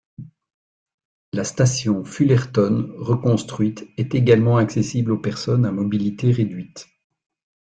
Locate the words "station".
1.43-2.03